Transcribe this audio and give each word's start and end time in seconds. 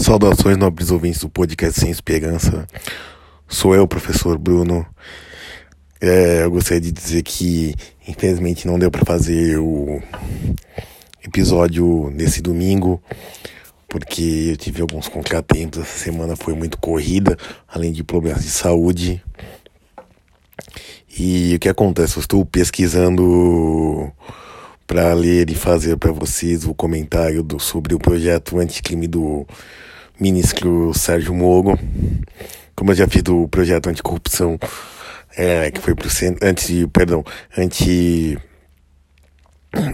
Saudações, 0.00 0.56
nobres 0.56 0.90
ouvintes 0.90 1.20
do 1.20 1.28
podcast 1.28 1.78
Sem 1.78 1.90
Esperança. 1.90 2.66
Sou 3.46 3.74
eu, 3.74 3.86
professor 3.86 4.38
Bruno. 4.38 4.86
É, 6.00 6.42
eu 6.42 6.50
gostaria 6.50 6.80
de 6.80 6.90
dizer 6.90 7.22
que, 7.22 7.74
infelizmente, 8.08 8.66
não 8.66 8.78
deu 8.78 8.90
para 8.90 9.04
fazer 9.04 9.58
o 9.58 10.02
episódio 11.22 12.10
nesse 12.14 12.40
domingo, 12.40 13.00
porque 13.86 14.48
eu 14.52 14.56
tive 14.56 14.80
alguns 14.80 15.06
contratempos. 15.06 15.80
Essa 15.80 15.98
semana 15.98 16.34
foi 16.34 16.54
muito 16.54 16.78
corrida, 16.78 17.36
além 17.68 17.92
de 17.92 18.02
problemas 18.02 18.42
de 18.42 18.50
saúde. 18.50 19.22
E 21.18 21.56
o 21.56 21.58
que 21.58 21.68
acontece? 21.68 22.16
Eu 22.16 22.22
estou 22.22 22.46
pesquisando 22.46 24.10
para 24.86 25.12
ler 25.12 25.50
e 25.50 25.54
fazer 25.54 25.98
para 25.98 26.10
vocês 26.10 26.64
o 26.64 26.72
comentário 26.72 27.42
do, 27.42 27.60
sobre 27.60 27.94
o 27.94 27.98
projeto 27.98 28.58
anticrime 28.58 29.06
do 29.06 29.46
ministro 30.20 30.92
Sérgio 30.94 31.34
Moro. 31.34 31.78
Como 32.76 32.92
eu 32.92 32.94
já 32.94 33.08
fiz 33.08 33.22
do 33.22 33.48
projeto 33.48 33.88
anticorrupção, 33.88 34.58
é, 35.36 35.70
que 35.70 35.80
foi 35.80 35.94
pro 35.94 36.08
anti, 36.42 36.86
perdão, 36.88 37.24
anti 37.56 38.38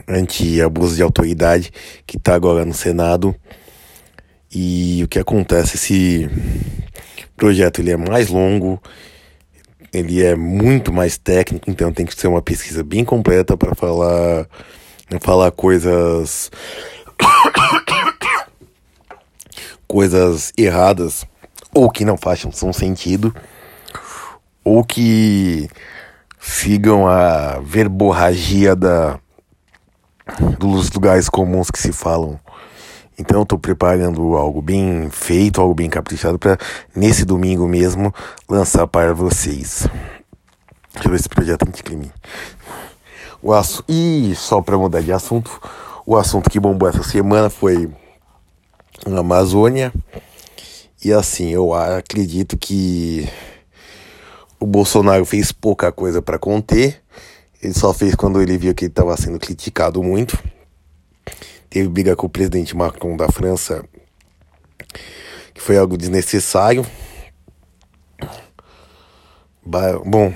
anti 0.09 0.61
abuso 0.61 0.97
de 0.97 1.03
autoridade, 1.03 1.71
que 2.07 2.17
está 2.17 2.35
agora 2.35 2.65
no 2.65 2.75
Senado. 2.75 3.35
E 4.53 5.03
o 5.05 5.09
que 5.09 5.19
acontece 5.19 5.77
esse 5.77 6.31
projeto 7.37 7.81
ele 7.81 7.91
é 7.91 7.97
mais 7.97 8.29
longo, 8.29 8.81
ele 9.93 10.23
é 10.23 10.35
muito 10.35 10.93
mais 10.93 11.19
técnico, 11.19 11.71
então 11.71 11.93
tem 11.93 12.07
que 12.07 12.19
ser 12.19 12.29
uma 12.29 12.41
pesquisa 12.41 12.83
bem 12.83 13.05
completa 13.05 13.57
para 13.57 13.75
falar 13.75 14.47
falar 15.21 15.51
coisas 15.53 16.51
coisas 19.87 20.53
erradas 20.57 21.25
ou 21.75 21.91
que 21.91 22.05
não 22.05 22.17
façam 22.17 22.53
sentido 22.73 23.35
ou 24.65 24.83
que 24.83 25.69
sigam 26.41 27.07
a 27.07 27.61
verborragia 27.61 28.75
da 28.75 29.19
dos 30.59 30.91
lugares 30.91 31.29
comuns 31.29 31.71
que 31.71 31.79
se 31.79 31.93
falam. 31.93 32.39
Então 33.19 33.47
tô 33.47 33.59
preparando 33.59 34.37
algo 34.37 34.61
bem 34.61 35.09
feito, 35.11 35.61
algo 35.61 35.75
bem 35.75 35.89
caprichado 35.89 36.39
para 36.39 36.59
nesse 36.95 37.25
domingo 37.25 37.67
mesmo 37.67 38.13
lançar 38.49 38.87
para 38.87 39.15
vocês. 39.15 39.89
Deixa 40.93 41.09
eu 41.09 41.11
ver 41.11 41.17
esse 41.17 41.29
projeto 41.29 41.67
anticrime. 41.67 42.11
O 43.43 43.53
assu... 43.53 43.85
E 43.89 44.35
só 44.35 44.61
para 44.61 44.77
mudar 44.77 45.01
de 45.01 45.13
assunto, 45.13 45.61
o 46.05 46.17
assunto 46.17 46.51
que 46.51 46.59
bombou 46.59 46.89
essa 46.89 47.03
semana 47.03 47.49
foi 47.49 47.89
na 49.05 49.21
Amazônia. 49.21 49.93
E 51.05 51.13
assim, 51.13 51.51
eu 51.51 51.75
acredito 51.75 52.57
que 52.57 53.29
o 54.59 54.67
Bolsonaro 54.67 55.25
fez 55.25 55.53
pouca 55.53 55.91
coisa 55.91 56.23
para 56.23 56.39
conter. 56.39 57.03
Ele 57.63 57.75
só 57.75 57.93
fez 57.93 58.15
quando 58.15 58.41
ele 58.41 58.57
viu 58.57 58.75
que 58.75 58.85
ele 58.85 58.93
estava 58.93 59.17
sendo 59.17 59.39
criticado 59.39 60.03
muito. 60.03 60.39
Teve 61.69 61.89
briga 61.89 62.15
com 62.15 62.27
o 62.27 62.31
presidente 62.31 62.77
Macron 62.77 63.17
da 63.17 63.29
França, 63.29 63.85
que 65.53 65.61
foi 65.61 65.77
algo 65.77 65.97
desnecessário. 65.97 66.87
Bom, 69.65 70.33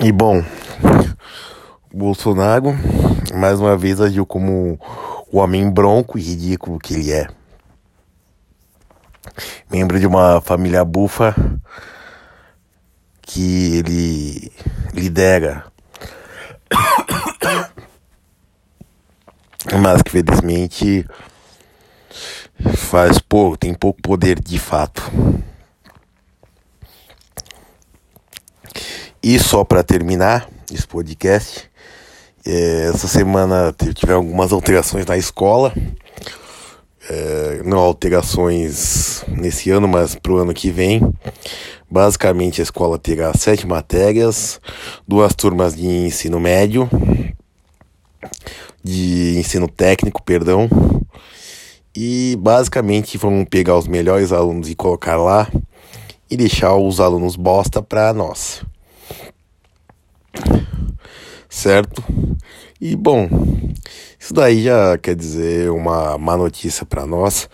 E 0.00 0.12
bom, 0.12 0.44
Bolsonaro 1.98 2.78
mais 3.34 3.58
uma 3.58 3.76
vez 3.76 4.00
agiu 4.00 4.24
como 4.24 4.78
o 5.32 5.38
homem 5.38 5.68
bronco 5.68 6.16
e 6.16 6.22
ridículo 6.22 6.78
que 6.78 6.94
ele 6.94 7.12
é. 7.12 7.28
Membro 9.68 9.98
de 9.98 10.06
uma 10.06 10.40
família 10.40 10.84
bufa 10.84 11.34
que 13.20 13.78
ele 13.78 14.52
lidera. 14.94 15.66
Mas 19.82 20.00
que 20.02 20.12
felizmente 20.12 21.04
faz 22.76 23.18
pouco, 23.18 23.56
tem 23.56 23.74
pouco 23.74 24.00
poder 24.00 24.40
de 24.40 24.56
fato. 24.58 25.02
E 29.20 29.36
só 29.38 29.64
para 29.64 29.82
terminar 29.82 30.48
esse 30.72 30.86
podcast, 30.86 31.67
essa 32.50 33.06
semana 33.06 33.74
tive 33.94 34.12
algumas 34.12 34.52
alterações 34.52 35.04
na 35.04 35.18
escola. 35.18 35.70
É, 37.10 37.62
não 37.62 37.78
alterações 37.78 39.22
nesse 39.28 39.70
ano, 39.70 39.86
mas 39.86 40.14
para 40.14 40.32
o 40.32 40.38
ano 40.38 40.54
que 40.54 40.70
vem. 40.70 41.02
Basicamente, 41.90 42.60
a 42.60 42.64
escola 42.64 42.98
terá 42.98 43.34
sete 43.34 43.66
matérias, 43.66 44.60
duas 45.06 45.34
turmas 45.34 45.76
de 45.76 45.86
ensino 45.86 46.40
médio, 46.40 46.88
de 48.82 49.38
ensino 49.38 49.68
técnico, 49.68 50.22
perdão. 50.22 50.68
E 51.94 52.34
basicamente 52.40 53.18
vamos 53.18 53.46
pegar 53.50 53.76
os 53.76 53.86
melhores 53.86 54.32
alunos 54.32 54.70
e 54.70 54.74
colocar 54.74 55.16
lá 55.16 55.50
e 56.30 56.36
deixar 56.36 56.74
os 56.76 56.98
alunos 57.00 57.36
bosta 57.36 57.82
para 57.82 58.12
nós 58.12 58.62
certo? 61.48 62.02
E 62.80 62.94
bom, 62.94 63.28
isso 64.18 64.34
daí 64.34 64.62
já 64.62 64.98
quer 64.98 65.14
dizer 65.14 65.70
uma 65.70 66.18
má 66.18 66.36
notícia 66.36 66.84
para 66.84 67.06
nós. 67.06 67.48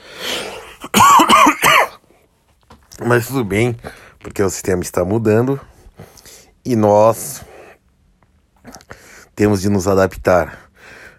Mas 3.06 3.26
tudo 3.26 3.44
bem, 3.44 3.76
porque 4.20 4.42
o 4.42 4.50
sistema 4.50 4.82
está 4.82 5.04
mudando 5.04 5.60
e 6.64 6.76
nós 6.76 7.42
temos 9.34 9.60
de 9.60 9.68
nos 9.68 9.86
adaptar. 9.86 10.70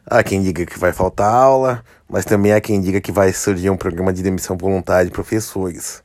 Há 0.06 0.24
quem 0.24 0.42
diga 0.42 0.66
que 0.66 0.80
vai 0.80 0.94
faltar 0.94 1.34
aula, 1.34 1.84
mas 2.08 2.26
também 2.26 2.54
há 2.54 2.62
quem 2.62 2.80
diga 2.80 3.02
que 3.02 3.12
vai 3.12 3.34
surgir 3.34 3.70
um 3.70 3.78
programa 3.78 4.14
de 4.14 4.22
demissão 4.22 4.56
voluntária 4.56 5.06
de 5.06 5.12
professores. 5.12 6.04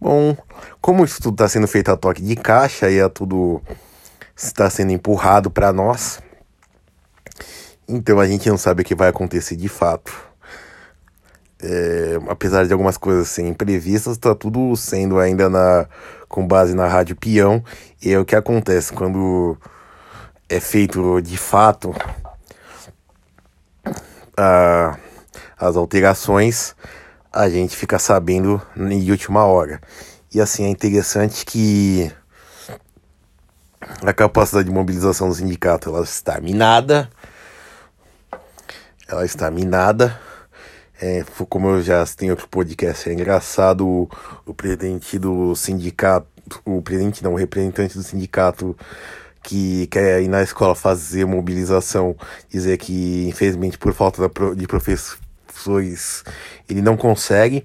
Bom, 0.00 0.36
como 0.80 1.04
isso 1.04 1.22
tudo 1.22 1.34
está 1.34 1.48
sendo 1.48 1.66
feito 1.66 1.90
a 1.90 1.96
toque 1.96 2.20
de 2.20 2.36
caixa 2.36 2.90
e 2.90 2.98
é 2.98 3.08
tudo 3.08 3.62
está 4.38 4.70
sendo 4.70 4.92
empurrado 4.92 5.50
para 5.50 5.72
nós. 5.72 6.20
Então 7.88 8.20
a 8.20 8.26
gente 8.26 8.48
não 8.48 8.56
sabe 8.56 8.82
o 8.82 8.84
que 8.84 8.94
vai 8.94 9.08
acontecer 9.08 9.56
de 9.56 9.68
fato. 9.68 10.12
É, 11.60 12.18
apesar 12.28 12.64
de 12.64 12.72
algumas 12.72 12.96
coisas 12.96 13.28
serem 13.28 13.52
previstas, 13.52 14.12
está 14.12 14.32
tudo 14.34 14.76
sendo 14.76 15.18
ainda 15.18 15.48
na, 15.48 15.88
com 16.28 16.46
base 16.46 16.74
na 16.74 16.86
rádio 16.86 17.16
peão. 17.16 17.64
E 18.00 18.12
é 18.12 18.18
o 18.18 18.24
que 18.24 18.36
acontece 18.36 18.92
quando 18.92 19.58
é 20.48 20.60
feito 20.60 21.20
de 21.20 21.36
fato 21.36 21.92
a, 24.36 24.96
as 25.58 25.76
alterações, 25.76 26.76
a 27.32 27.48
gente 27.48 27.76
fica 27.76 27.98
sabendo 27.98 28.62
de 28.76 29.10
última 29.10 29.44
hora. 29.44 29.80
E 30.32 30.40
assim 30.40 30.64
é 30.64 30.68
interessante 30.68 31.44
que 31.44 32.12
a 33.80 34.12
capacidade 34.12 34.68
de 34.68 34.74
mobilização 34.74 35.28
do 35.28 35.34
sindicato 35.34 35.88
ela 35.88 36.02
está 36.02 36.40
minada. 36.40 37.08
Ela 39.06 39.24
está 39.24 39.50
minada. 39.50 40.18
É, 41.00 41.24
como 41.48 41.68
eu 41.68 41.82
já 41.82 42.04
tenho 42.06 42.32
outro 42.32 42.48
podcast, 42.48 43.08
é 43.08 43.12
engraçado 43.12 43.86
o, 43.86 44.08
o 44.44 44.52
presidente 44.52 45.16
do 45.16 45.54
sindicato, 45.54 46.26
o 46.64 46.82
presidente 46.82 47.22
não, 47.22 47.34
o 47.34 47.36
representante 47.36 47.96
do 47.96 48.02
sindicato 48.02 48.76
que 49.42 49.86
quer 49.86 50.20
ir 50.20 50.28
na 50.28 50.42
escola 50.42 50.74
fazer 50.74 51.24
mobilização, 51.24 52.16
dizer 52.50 52.78
que 52.78 53.28
infelizmente 53.28 53.78
por 53.78 53.94
falta 53.94 54.28
de 54.56 54.66
professores 54.66 56.24
ele 56.68 56.82
não 56.82 56.96
consegue. 56.96 57.64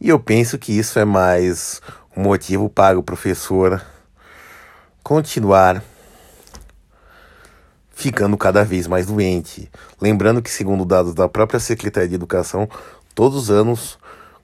E 0.00 0.08
eu 0.08 0.18
penso 0.18 0.58
que 0.58 0.72
isso 0.72 0.98
é 0.98 1.04
mais 1.04 1.82
um 2.16 2.22
motivo 2.22 2.70
para 2.70 2.98
o 2.98 3.02
professor 3.02 3.84
continuar 5.08 5.82
ficando 7.94 8.36
cada 8.36 8.62
vez 8.62 8.86
mais 8.86 9.06
doente. 9.06 9.70
Lembrando 9.98 10.42
que, 10.42 10.50
segundo 10.50 10.84
dados 10.84 11.14
da 11.14 11.26
própria 11.26 11.58
Secretaria 11.58 12.10
de 12.10 12.14
Educação, 12.14 12.68
todos 13.14 13.44
os 13.44 13.50
anos 13.50 13.98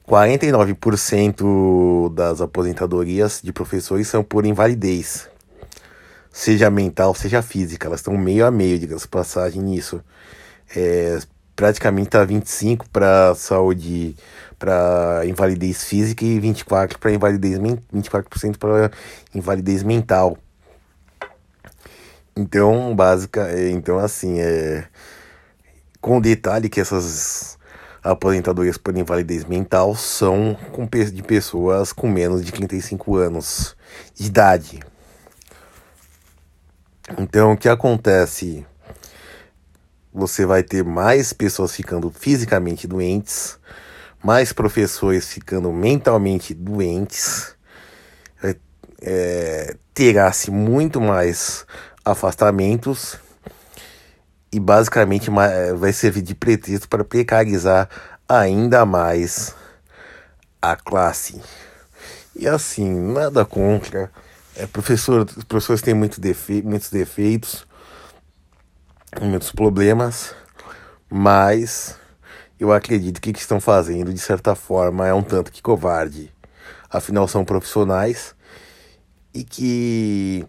49% 0.08 2.14
das 2.14 2.40
aposentadorias 2.40 3.42
de 3.44 3.52
professores 3.52 4.08
são 4.08 4.24
por 4.24 4.46
invalidez, 4.46 5.28
seja 6.32 6.70
mental, 6.70 7.14
seja 7.14 7.42
física. 7.42 7.86
Elas 7.86 8.00
estão 8.00 8.16
meio 8.16 8.46
a 8.46 8.50
meio, 8.50 8.78
diga-se 8.78 9.06
passagem 9.06 9.60
nisso. 9.60 10.00
É, 10.74 11.18
praticamente 11.54 12.08
está 12.08 12.24
25 12.24 12.88
para 12.88 13.34
saúde, 13.34 14.16
para 14.58 15.24
invalidez 15.26 15.84
física 15.84 16.24
e 16.24 16.40
24 16.40 16.98
para 16.98 17.12
invalidez 17.12 17.58
24% 17.58 18.56
para 18.56 18.90
invalidez 19.34 19.82
mental. 19.82 20.38
Então, 22.36 22.94
básica, 22.96 23.48
é, 23.48 23.70
então 23.70 23.98
assim, 23.98 24.40
é 24.40 24.88
com 26.00 26.20
detalhe 26.20 26.68
que 26.68 26.80
essas 26.80 27.56
aposentadorias 28.02 28.76
por 28.76 28.94
invalidez 28.96 29.44
mental 29.46 29.94
são 29.94 30.54
com, 30.72 30.86
de 30.86 31.22
pessoas 31.22 31.92
com 31.92 32.06
menos 32.06 32.44
de 32.44 32.52
35 32.52 33.16
anos 33.16 33.74
de 34.14 34.26
idade. 34.26 34.80
Então, 37.16 37.52
o 37.52 37.56
que 37.56 37.68
acontece? 37.68 38.66
Você 40.12 40.44
vai 40.44 40.62
ter 40.62 40.84
mais 40.84 41.32
pessoas 41.32 41.74
ficando 41.74 42.10
fisicamente 42.10 42.86
doentes, 42.86 43.58
mais 44.22 44.52
professores 44.52 45.32
ficando 45.32 45.72
mentalmente 45.72 46.52
doentes, 46.52 47.56
é, 48.42 48.56
é 49.00 49.76
terá-se 49.92 50.50
muito 50.50 51.00
mais 51.00 51.66
afastamentos 52.04 53.18
e 54.52 54.60
basicamente 54.60 55.30
vai 55.76 55.92
servir 55.92 56.22
de 56.22 56.34
pretexto 56.34 56.88
para 56.88 57.02
precarizar 57.02 57.88
ainda 58.28 58.84
mais 58.86 59.54
a 60.60 60.76
classe. 60.76 61.40
E 62.36 62.46
assim, 62.46 62.88
nada 63.12 63.44
contra. 63.44 64.10
É, 64.56 64.66
professor, 64.66 65.26
os 65.36 65.44
professores 65.44 65.82
têm 65.82 65.94
muito 65.94 66.20
defe 66.20 66.62
muitos 66.62 66.90
defeitos, 66.90 67.66
muitos 69.20 69.50
problemas, 69.50 70.34
mas 71.10 71.96
eu 72.58 72.72
acredito 72.72 73.20
que 73.20 73.30
o 73.30 73.32
que 73.32 73.40
estão 73.40 73.60
fazendo, 73.60 74.12
de 74.12 74.20
certa 74.20 74.54
forma, 74.54 75.06
é 75.06 75.12
um 75.12 75.22
tanto 75.22 75.50
que 75.50 75.60
covarde. 75.60 76.32
Afinal, 76.88 77.26
são 77.26 77.44
profissionais 77.44 78.34
e 79.34 79.42
que 79.42 80.46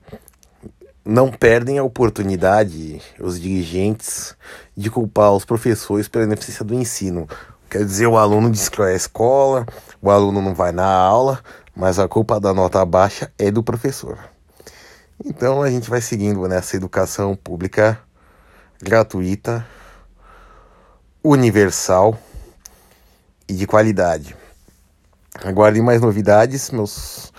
não 1.06 1.30
perdem 1.30 1.78
a 1.78 1.84
oportunidade, 1.84 3.00
os 3.19 3.40
dirigentes, 3.40 4.36
de 4.75 4.90
culpar 4.90 5.31
os 5.34 5.46
professores 5.46 6.07
pela 6.07 6.25
ineficiência 6.25 6.66
do 6.66 6.74
ensino. 6.74 7.28
Quer 7.69 7.86
dizer, 7.86 8.07
o 8.07 8.18
aluno 8.18 8.50
destrói 8.50 8.94
a 8.94 8.96
escola, 8.96 9.68
o 10.02 10.10
aluno 10.10 10.42
não 10.42 10.56
vai 10.56 10.72
na 10.72 10.88
aula, 10.88 11.40
mas 11.75 12.00
a 12.00 12.07
culpa 12.07 12.40
da 12.40 12.54
nota 12.54 12.84
baixa 12.84 13.31
é 13.38 13.52
do 13.52 13.62
professor. 13.62 14.18
Então 15.24 15.62
a 15.62 15.69
gente 15.69 15.90
vai 15.90 16.02
seguindo 16.02 16.48
nessa 16.48 16.75
educação 16.75 17.36
pública 17.36 18.00
gratuita, 18.81 19.66
universal 21.24 22.18
e 23.48 23.54
de 23.54 23.68
qualidade. 23.68 24.36
Aguardem 25.44 25.81
mais 25.81 26.01
novidades, 26.01 26.72
meus 26.72 27.31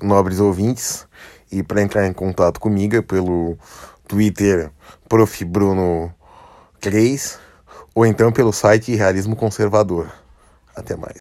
nobres 0.00 0.40
ouvintes. 0.40 1.06
E 1.50 1.62
para 1.62 1.82
entrar 1.82 2.06
em 2.06 2.12
contato 2.12 2.60
comigo 2.60 2.96
é 2.96 3.02
pelo 3.02 3.58
Twitter 4.06 4.70
Prof. 5.08 5.44
Bruno 5.44 6.14
3 6.80 7.38
ou 7.94 8.06
então 8.06 8.32
pelo 8.32 8.52
site 8.52 8.94
Realismo 8.94 9.36
Conservador. 9.36 10.10
Até 10.74 10.96
mais. 10.96 11.18